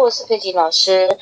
[0.00, 1.18] 我是佩锦老师，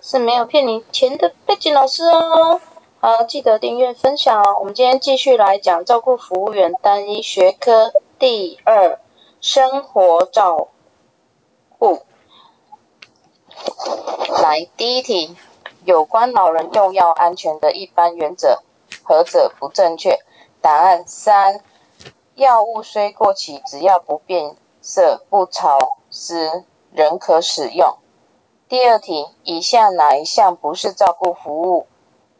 [0.00, 2.60] 是没有骗你钱的佩锦老师哦。
[3.00, 4.58] 好，记得订阅分享哦。
[4.60, 9.00] 我们今天继续来讲照顾服务员单一学科第二
[9.40, 10.68] 生活照
[11.80, 12.02] 顾。
[14.40, 15.36] 来，第一题，
[15.84, 18.60] 有关老人用药安全的一般原则，
[19.02, 20.20] 何者不正确？
[20.60, 21.60] 答案三，
[22.36, 26.62] 药物虽过期，只要不变色、不潮湿。
[26.92, 27.98] 仍可使用。
[28.68, 31.86] 第二题，以下哪一项不是照顾服务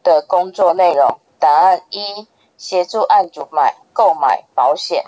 [0.03, 1.19] 的工作内容？
[1.39, 5.05] 答案一：协助案主买购买保险。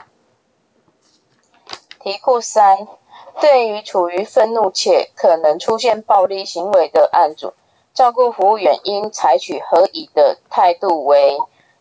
[2.00, 2.88] 题库三：
[3.42, 7.54] 对于处于愤怒且可能出现暴力行为的案主，
[7.94, 11.38] 照顾服务员应采取何以的态度为？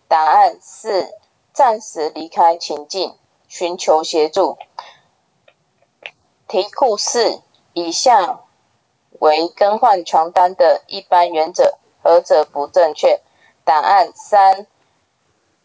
[0.09, 1.13] 答案四：
[1.53, 3.15] 暂时离开情境，
[3.47, 4.59] 寻求协助。
[6.49, 7.41] 题库四。
[7.79, 8.41] 以下
[9.21, 13.21] 为更换床单的一般原则，何者不正确？
[13.65, 14.67] 答案三：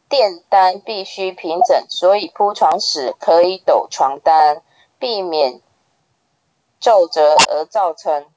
[0.07, 4.61] 垫单必须平整，所以铺床时可以抖床单，
[4.99, 5.59] 避免
[6.79, 8.27] 皱褶而造成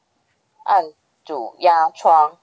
[0.65, 0.95] 案
[1.27, 2.39] 主压疮。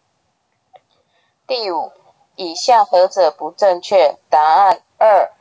[1.48, 1.92] 第五，
[2.36, 4.18] 以下何者不正确？
[4.30, 5.32] 答案二：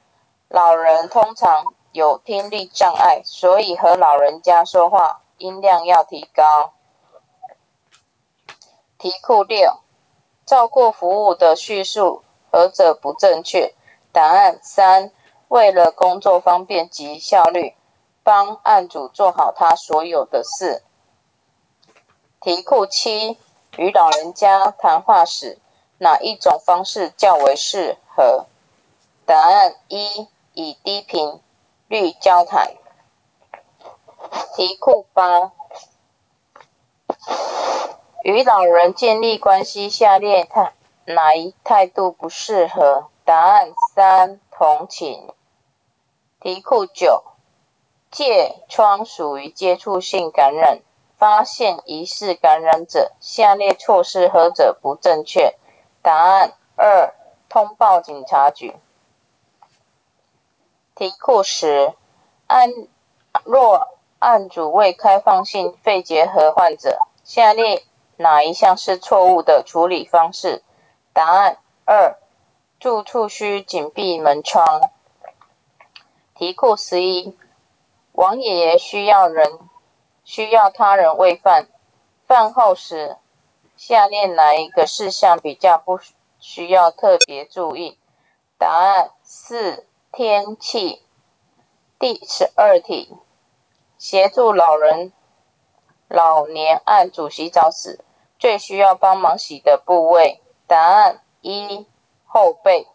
[0.48, 5.21] 老人通常有听力障碍，所以和老人家说话。
[5.42, 6.72] 音量要提高。
[8.96, 9.80] 题库六，
[10.46, 13.74] 照顾服务的叙述何者不正确？
[14.12, 15.10] 答案三，
[15.48, 17.74] 为了工作方便及效率，
[18.22, 20.84] 帮案主做好他所有的事。
[22.40, 23.36] 题库七，
[23.76, 25.58] 与老人家谈话时，
[25.98, 28.46] 哪一种方式较为适合？
[29.26, 31.40] 答案一，以低频
[31.88, 32.74] 率交谈。
[34.54, 35.52] 题库八：
[38.22, 40.72] 与老人建立关系，下列态
[41.04, 43.08] 哪一态度不适合？
[43.24, 45.32] 答案三：同情。
[46.40, 47.24] 题库九：
[48.10, 50.80] 疥疮属于接触性感染，
[51.18, 55.56] 发现疑似感染者，下列措施何者不正确？
[56.00, 57.14] 答案二：
[57.50, 58.74] 通报警察局。
[60.94, 61.94] 题库十：
[62.46, 62.70] 安
[63.44, 63.88] 若
[64.22, 67.82] 案主为开放性肺结核患者，下列
[68.16, 70.62] 哪一项是错误的处理方式？
[71.12, 72.16] 答案二：
[72.78, 74.92] 住处需紧闭门窗。
[76.36, 77.36] 题库十一：
[78.12, 79.58] 王爷爷需要人
[80.22, 81.66] 需要他人喂饭，
[82.28, 83.16] 饭后时，
[83.76, 85.98] 下列哪一个事项比较不
[86.38, 87.98] 需要特别注意？
[88.56, 91.02] 答案四：天气。
[91.98, 93.16] 第十二题。
[94.02, 95.12] 协助老人、
[96.08, 98.04] 老年案主洗澡时，
[98.36, 100.42] 最需要帮忙洗的部位？
[100.66, 101.86] 答案一：
[102.26, 102.88] 后背。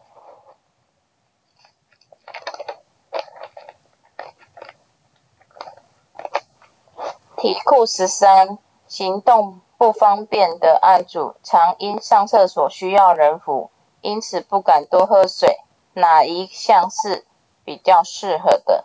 [7.38, 15.58] 题库十三：行动不方便的案主，常因上厕所需要人扶，因此不敢多喝水。
[15.94, 17.26] 哪一项是
[17.64, 18.84] 比较适合的？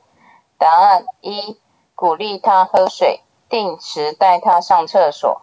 [0.57, 1.61] 答案一。
[2.03, 5.43] 鼓励他喝水，定时带他上厕所。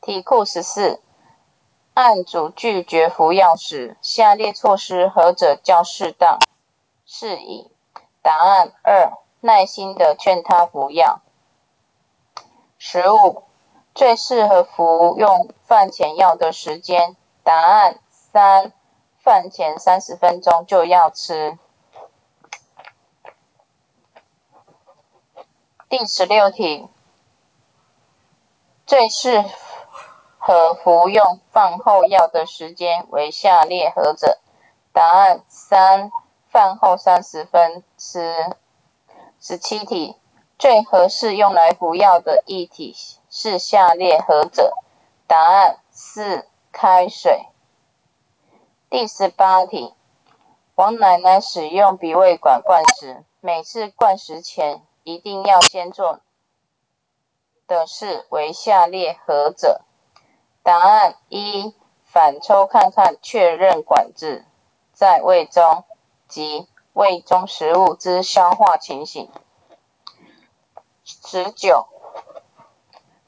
[0.00, 1.02] 题库十四：
[1.92, 6.38] 案主拒绝服药时，下列措施何者较适当、
[7.04, 7.70] 适宜？
[8.22, 11.20] 答案二：耐心的劝他服药。
[12.78, 13.42] 十五：
[13.94, 17.18] 最适合服用饭前药的时间？
[17.44, 18.72] 答案三：
[19.18, 21.58] 饭前三十分钟就要吃。
[25.92, 26.88] 第十六题，
[28.86, 29.44] 最适
[30.38, 34.38] 合服用饭后药的时间为下列何者？
[34.94, 36.10] 答案三：
[36.48, 38.34] 饭后三十分吃。
[39.38, 40.16] 十七题，
[40.58, 42.96] 最合适用来服药的液体
[43.28, 44.72] 是下列何者？
[45.26, 47.44] 答案四：开水。
[48.88, 49.92] 第十八题，
[50.74, 54.80] 王奶奶使用鼻胃管灌食，每次灌食前。
[55.04, 56.20] 一定要先做
[57.66, 59.80] 的事为下列何者？
[60.62, 64.44] 答案一：反抽看看，确认管子
[64.92, 65.84] 在胃中
[66.28, 69.30] 及胃中食物之消化情形。
[71.04, 71.88] 十九，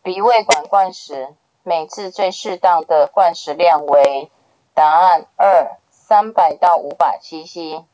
[0.02, 4.30] 鼻胃管灌食，每次最适当的灌食量为？
[4.74, 7.84] 答案二：三百到五百 CC。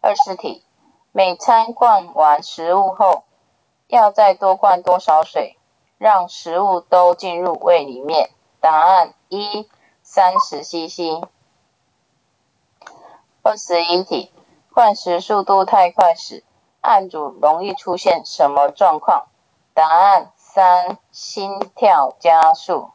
[0.00, 0.63] 二十题。
[1.16, 3.22] 每餐灌完食物后，
[3.86, 5.56] 要再多灌多少水，
[5.96, 8.30] 让食物都进入胃里面？
[8.60, 9.70] 答案一，
[10.02, 11.24] 三十 CC。
[13.44, 14.32] 二十一题，
[14.72, 16.42] 灌食速度太快时，
[16.80, 19.28] 案主容易出现什么状况？
[19.72, 22.90] 答案三，心跳加速。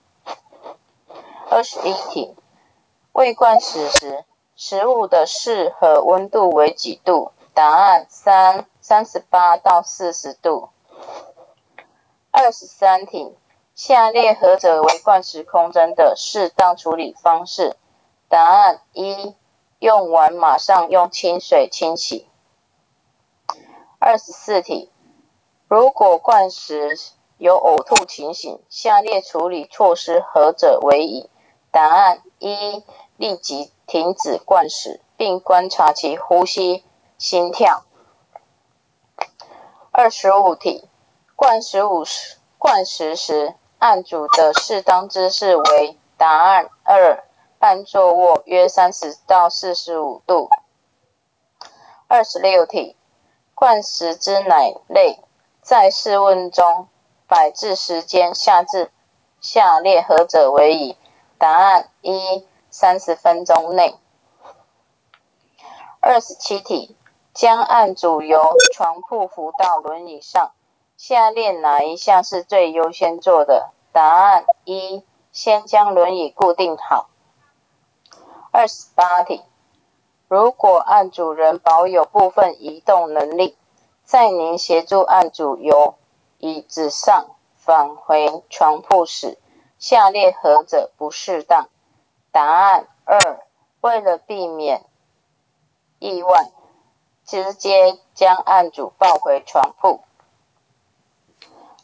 [1.50, 2.36] 二十一题，
[3.13, 4.25] 未灌食时，
[4.57, 7.31] 食物的适合温度为几度？
[7.53, 10.69] 答案三，三十八到四十度。
[12.31, 13.35] 二十三题，
[13.75, 17.75] 下列何者为灌食空针的适当处理方式？
[18.27, 19.35] 答案一，
[19.79, 22.27] 用完马上用清水清洗。
[23.97, 24.91] 二十四题，
[25.67, 26.97] 如果灌食
[27.37, 31.29] 有呕吐情形，下列处理措施何者为宜？
[31.71, 32.83] 答案一：
[33.17, 36.83] 立即停止灌食，并观察其呼吸、
[37.19, 37.83] 心跳。
[39.92, 40.88] 二十五题，
[41.36, 45.98] 灌食五时灌食时，按主的适当姿势为？
[46.16, 47.25] 答案二：
[47.60, 50.50] 半坐卧，约三十到四十五度。
[52.07, 52.95] 二十六题，
[53.54, 55.21] 灌食之奶类，
[55.62, 56.88] 在室温中
[57.27, 58.89] 摆置时间下至
[59.42, 60.98] 下列何者为宜？
[61.38, 63.98] 答案一：三十分钟内。
[66.01, 66.95] 二十七题，
[67.39, 70.51] 将案主由床铺扶到轮椅上，
[70.97, 73.69] 下列哪一项是最优先做的？
[73.94, 77.07] 答案一：先将轮椅固定好。
[78.51, 79.41] 二十八题，
[80.27, 83.57] 如果案主人保有部分移动能力，
[84.03, 85.95] 在您协助案主由
[86.39, 89.38] 椅子上返回床铺时，
[89.77, 91.69] 下列何者不适当？
[92.33, 93.39] 答案二：
[93.80, 94.83] 为了避免
[96.00, 96.51] 意外，
[97.29, 99.99] 直接将案主抱回床铺。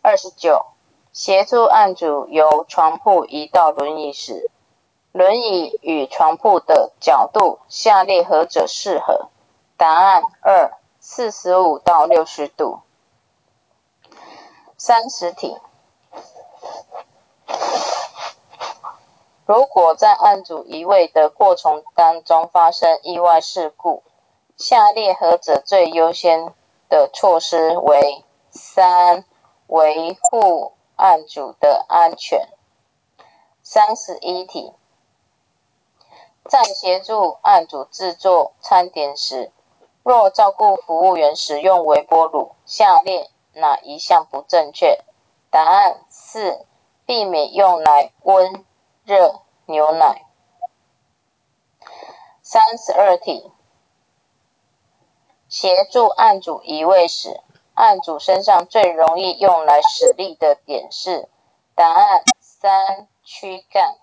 [0.01, 0.65] 二十九，
[1.13, 4.49] 协助案主由床铺移到轮椅时，
[5.11, 9.29] 轮椅与床铺的角度，下列何者适合？
[9.77, 12.79] 答案二：四十五到六十度。
[14.79, 15.55] 三十题。
[19.45, 24.01] 如果在案主移位的过程当中发生意外事故，
[24.57, 26.53] 下列何者最优先
[26.87, 28.23] 的措施为？
[28.51, 29.25] 三、
[29.67, 32.47] 维护案主的安全。
[33.61, 34.73] 三十一题，
[36.47, 39.51] 在协助案主制作餐点时，
[40.03, 45.03] 若照顾服务员使用微波炉，下列哪一项不正确？
[45.49, 46.65] 答案四，
[47.05, 48.65] 避免用来温。
[49.03, 50.25] 热牛奶。
[52.41, 53.51] 三十二题，
[55.57, 57.39] 协助案主移位时，
[57.75, 61.29] 案主身上最容易用来使力的点是？
[61.75, 63.95] 答案三，躯干。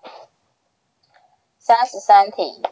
[1.59, 2.63] 三十三题，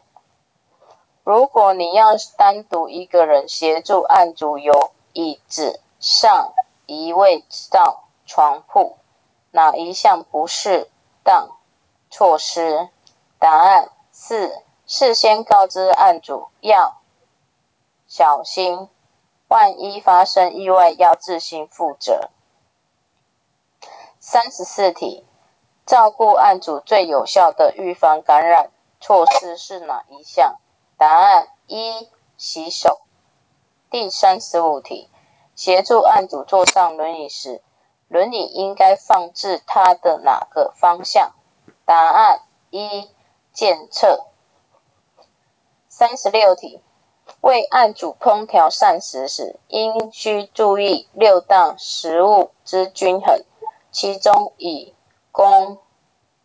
[1.24, 6.52] 如果你要单独一个人协助案主由椅子上
[6.88, 8.98] 移位到床铺，
[9.52, 10.90] 哪一项不适
[11.24, 11.50] 当？
[12.10, 12.90] 措施
[13.38, 17.00] 答案四：事先告知案主要
[18.14, 18.90] 小心，
[19.48, 22.30] 万一发生意外要自行负责。
[24.20, 25.26] 三十四题，
[25.86, 30.58] 照顾案主最有效的预防感染措施是哪一项？
[30.98, 33.00] 答案一：洗手。
[33.90, 35.10] 第三十五题，
[35.56, 37.62] 协助案主坐上轮椅时，
[38.10, 41.32] 轮椅应该放置他的哪个方向？
[41.86, 42.42] 答案
[42.72, 43.10] 一，
[43.54, 44.26] 检测。
[45.88, 46.84] 三十六题，
[47.42, 53.44] 为案主烹调膳食时，应需注意六大食物之均衡，
[53.92, 54.94] 其中以
[55.32, 55.80] 供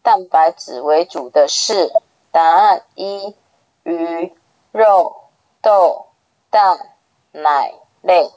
[0.03, 1.93] 蛋白质为主的是？
[2.31, 3.35] 答案一，
[3.83, 4.35] 鱼、
[4.73, 5.17] 肉、
[5.63, 6.07] 豆、
[6.51, 6.95] 蛋、
[7.33, 8.31] 奶类。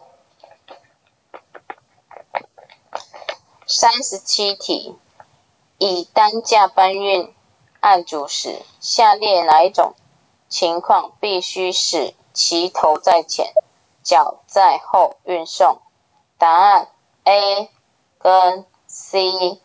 [3.66, 4.98] 三十七题。
[5.78, 7.34] 以担架搬运
[7.80, 9.94] 案主时，下列哪一种
[10.50, 13.52] 情况必须使其头在前，
[14.02, 15.82] 脚在后运送？
[16.38, 16.88] 答案
[17.26, 17.70] A
[18.18, 19.60] 跟 C。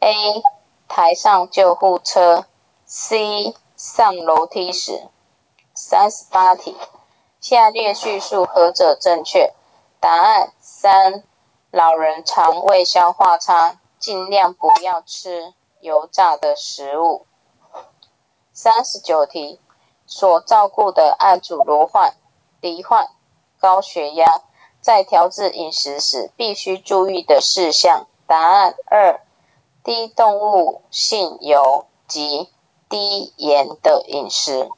[0.00, 0.42] A
[0.86, 2.44] 抬上救护车
[2.84, 5.08] ，C 上楼梯时。
[5.72, 6.76] 三十八题，
[7.40, 9.54] 下列叙述何者正确？
[9.98, 11.24] 答案三，
[11.70, 13.80] 老人肠胃消化差。
[13.98, 17.24] 尽量不要吃油炸的食物。
[18.52, 19.58] 三十九题，
[20.10, 22.14] 所照顾的案主罹患
[22.60, 23.08] 罹患
[23.60, 24.42] 高血压，
[24.80, 28.08] 在调制饮食时必须注意的事项。
[28.26, 29.20] 答案二：
[29.84, 32.48] 低动物性油及
[32.88, 34.68] 低盐的饮食。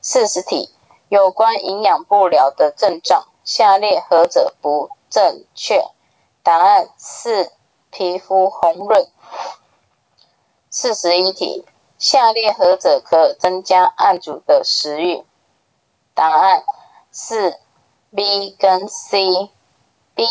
[0.00, 0.70] 四十题，
[1.08, 5.84] 有关营养不良的症状，下列何者不正确？
[6.44, 7.50] 答案四：
[7.90, 9.10] 皮肤红润。
[10.70, 11.64] 四十一题，
[11.98, 15.24] 下列何者可增加案主的食欲？
[16.14, 16.62] 答案
[17.12, 17.58] 是
[18.14, 19.50] B 跟 C。
[20.14, 20.24] B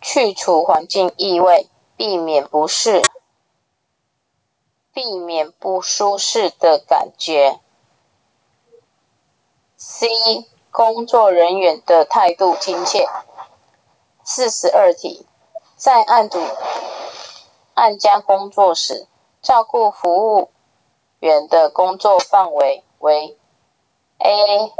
[0.00, 3.02] 去除环境异味，避免不适，
[4.92, 7.58] 避免不舒适的感觉。
[9.76, 10.08] C
[10.70, 13.08] 工作人员的态度亲切。
[14.24, 15.26] 四十二题，
[15.76, 16.40] 在案主
[17.74, 19.06] 案家工作时，
[19.42, 20.50] 照顾服务
[21.26, 23.36] 员的工作范围为
[24.18, 24.72] A。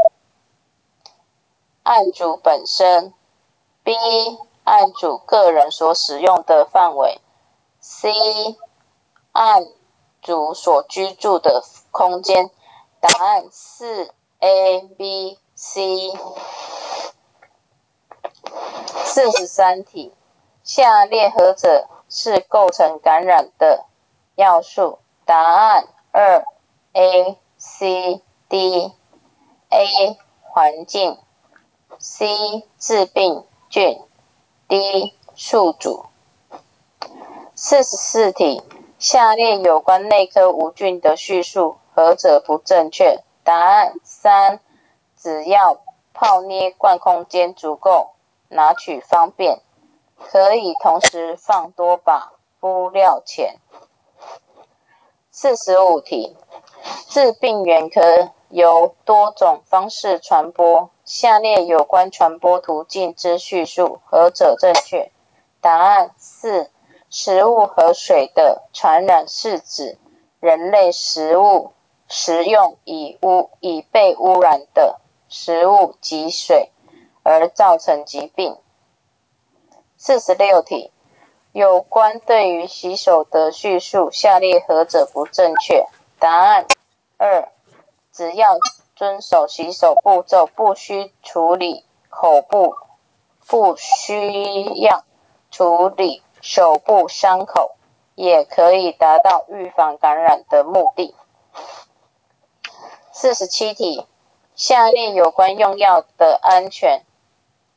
[1.83, 3.13] 案主本身
[3.83, 3.93] ，B
[4.63, 7.21] 案主个人所使用的范围
[7.81, 8.13] ，C
[9.33, 9.67] 案
[10.23, 12.51] 主所居住的空间。
[13.01, 16.13] 答案是 A、B、C。
[19.05, 20.13] 四十三题，
[20.63, 23.85] 下列何者是构成感染的
[24.37, 24.99] 要素？
[25.25, 25.89] 答案
[26.19, 26.47] 二
[26.95, 28.91] A、C、D。
[29.69, 31.19] A 环境。
[31.99, 34.01] C 致病菌
[34.67, 36.07] ，D 宿主。
[37.55, 38.63] 四十四题，
[38.99, 43.23] 下列有关内科无菌的叙述何者不正确？
[43.45, 44.61] 答案三，
[45.19, 45.83] 只要
[46.15, 48.13] 泡捏罐空间足够，
[48.49, 49.61] 拿取方便，
[50.19, 53.57] 可以同时放多把敷料钳。
[55.39, 56.35] 四十五题，
[57.11, 60.89] 致病原可由多种方式传播。
[61.05, 65.13] 下列有关传播途径之叙述何者正确？
[65.61, 66.71] 答案四：
[67.11, 69.99] 食物和水的传染是指
[70.41, 71.73] 人类食物
[72.09, 76.71] 食用已污已被污染的食物及水
[77.23, 78.57] 而造成疾病。
[79.99, 80.91] 四十六题，
[81.57, 85.87] 有关对于洗手的叙述，下列何者不正确？
[86.19, 86.67] 答案
[87.17, 87.49] 二：
[88.13, 88.59] 只要。
[88.95, 92.77] 遵守洗手步骤，不需处理口部，
[93.47, 95.05] 不需要
[95.51, 97.73] 处理手部伤口，
[98.15, 101.15] 也可以达到预防感染的目的。
[103.13, 104.07] 四十七题，
[104.55, 107.03] 下列有关用药的安全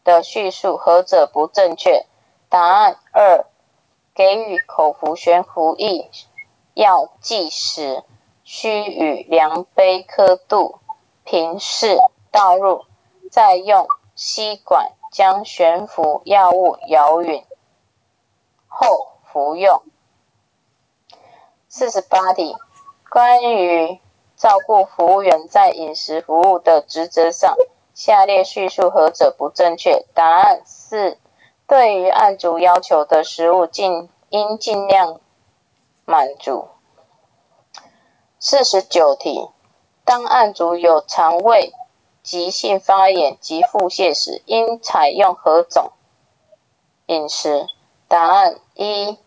[0.06, 2.06] 的叙述何者不正确？
[2.48, 3.46] 答案二：
[4.20, 6.12] 给予口服悬浮液
[6.74, 8.04] 药剂时，
[8.44, 10.80] 需与量杯刻度。
[11.24, 11.98] 平视
[12.30, 12.84] 倒入，
[13.32, 17.46] 再用吸管将悬浮药物摇匀
[18.68, 19.84] 后服用。
[21.70, 22.58] 四十八题，
[23.10, 24.02] 关于
[24.36, 27.56] 照顾服务员在饮食服务的职责上，
[27.94, 30.06] 下列叙述何者不正确？
[30.14, 31.18] 答案是：
[31.70, 35.22] 对于案主要求的食物，尽应尽量
[36.04, 36.68] 满足。
[38.40, 39.48] 四十九题。
[40.04, 41.72] 当案主有肠胃
[42.24, 45.92] 急性发炎及腹泻时，应采用何种
[47.06, 47.68] 饮食？
[48.08, 49.20] 答案一：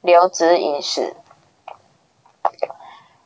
[0.00, 1.16] 流质饮食。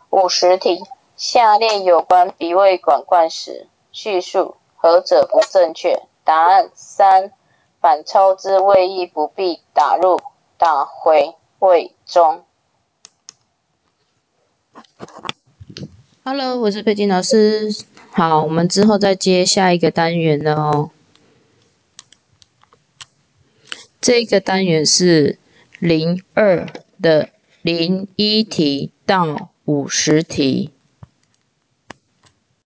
[0.09, 0.83] 五十题，
[1.19, 6.03] 下列有关鼻胃管灌食叙述何者不正确？
[6.25, 7.35] 答案三：
[7.81, 10.21] 反抽之胃液不必打入
[10.57, 12.45] 打回胃中。
[16.25, 17.71] Hello，我是佩金老师。
[18.11, 20.91] 好，我们之后再接下一个单元了哦。
[24.01, 25.39] 这个单元是
[25.79, 26.67] 零二
[27.01, 27.31] 的
[27.63, 30.73] 零一题到五十题。